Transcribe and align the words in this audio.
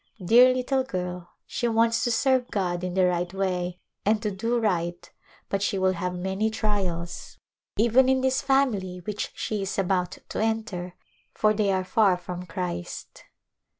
Dear 0.25 0.51
little 0.51 0.83
girl, 0.83 1.29
she 1.45 1.67
wants 1.67 2.03
to 2.05 2.11
serve 2.11 2.49
God 2.49 2.83
in 2.83 2.95
the 2.95 3.05
right 3.05 3.31
way 3.31 3.77
and 4.03 4.19
to 4.23 4.31
do 4.31 4.57
right 4.57 5.07
but 5.47 5.61
she 5.61 5.77
will 5.77 5.91
have 5.93 6.15
many 6.15 6.49
trials 6.49 7.37
A 7.77 7.77
Glimpse 7.77 7.77
of 7.77 7.77
India 7.77 7.85
even 8.01 8.09
in 8.09 8.21
this 8.21 8.41
family 8.41 8.97
which 9.01 9.31
she 9.35 9.61
is 9.61 9.77
about 9.77 10.17
to 10.29 10.41
enter, 10.41 10.95
for 11.35 11.53
they 11.53 11.71
are 11.71 11.83
far 11.85 12.17
from 12.17 12.47
Christ. 12.47 13.25